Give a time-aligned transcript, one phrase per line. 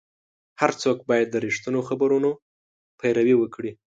[0.61, 2.29] هر څوک باید د رښتینو خبرونو
[2.99, 3.71] پیروي وکړي.